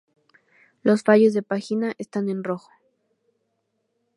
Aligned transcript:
Los 0.81 1.03
fallos 1.03 1.35
de 1.35 1.43
página 1.43 1.93
están 1.99 2.27
en 2.29 2.43
rojo. 2.43 2.71